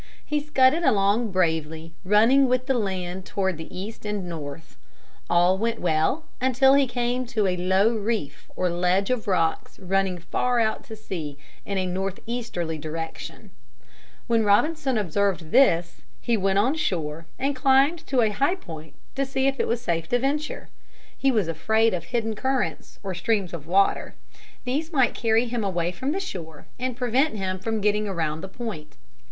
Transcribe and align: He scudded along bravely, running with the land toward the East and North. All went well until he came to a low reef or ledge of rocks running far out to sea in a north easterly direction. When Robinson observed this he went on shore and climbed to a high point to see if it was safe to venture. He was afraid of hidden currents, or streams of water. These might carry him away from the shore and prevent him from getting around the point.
He 0.25 0.39
scudded 0.39 0.81
along 0.81 1.31
bravely, 1.31 1.93
running 2.03 2.47
with 2.47 2.65
the 2.65 2.73
land 2.73 3.23
toward 3.23 3.57
the 3.59 3.67
East 3.69 4.03
and 4.03 4.27
North. 4.27 4.75
All 5.29 5.59
went 5.59 5.79
well 5.79 6.25
until 6.41 6.73
he 6.73 6.87
came 6.87 7.27
to 7.27 7.45
a 7.45 7.55
low 7.55 7.95
reef 7.95 8.49
or 8.55 8.67
ledge 8.71 9.11
of 9.11 9.27
rocks 9.27 9.77
running 9.77 10.17
far 10.17 10.59
out 10.59 10.83
to 10.85 10.95
sea 10.95 11.37
in 11.67 11.77
a 11.77 11.85
north 11.85 12.19
easterly 12.25 12.79
direction. 12.79 13.51
When 14.25 14.43
Robinson 14.43 14.97
observed 14.97 15.51
this 15.51 16.01
he 16.19 16.35
went 16.35 16.57
on 16.57 16.73
shore 16.73 17.27
and 17.37 17.55
climbed 17.55 17.99
to 18.07 18.21
a 18.21 18.29
high 18.31 18.55
point 18.55 18.95
to 19.13 19.23
see 19.23 19.45
if 19.45 19.59
it 19.59 19.67
was 19.67 19.83
safe 19.83 20.07
to 20.09 20.17
venture. 20.17 20.69
He 21.15 21.29
was 21.31 21.47
afraid 21.47 21.93
of 21.93 22.05
hidden 22.05 22.33
currents, 22.33 22.97
or 23.03 23.13
streams 23.13 23.53
of 23.53 23.67
water. 23.67 24.15
These 24.65 24.91
might 24.91 25.13
carry 25.13 25.45
him 25.45 25.63
away 25.63 25.91
from 25.91 26.11
the 26.11 26.19
shore 26.19 26.65
and 26.79 26.97
prevent 26.97 27.35
him 27.35 27.59
from 27.59 27.81
getting 27.81 28.07
around 28.07 28.41
the 28.41 28.47
point. 28.47 28.97